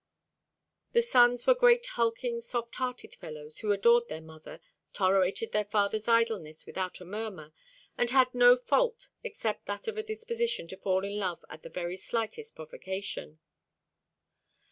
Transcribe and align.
The 0.93 1.03
sons 1.03 1.45
were 1.45 1.53
great 1.53 1.85
hulking, 1.85 2.41
soft 2.41 2.73
hearted 2.77 3.13
fellows, 3.13 3.59
who 3.59 3.71
adored 3.71 4.07
their 4.09 4.19
mother, 4.19 4.59
tolerated 4.93 5.51
their 5.51 5.63
father's 5.65 6.07
idleness 6.07 6.65
without 6.65 7.01
a 7.01 7.05
murmur, 7.05 7.53
and 7.99 8.09
had 8.09 8.33
no 8.33 8.55
fault 8.55 9.09
except 9.23 9.67
that 9.67 9.87
of 9.87 9.99
a 9.99 10.01
disposition 10.01 10.67
to 10.69 10.77
fall 10.77 11.05
in 11.05 11.19
love 11.19 11.45
at 11.51 11.61
the 11.61 11.69
very 11.69 11.97
slightest 11.97 12.55
provocation. 12.55 13.37